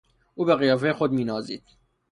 [0.35, 1.63] او به قیافهی خود مینازید.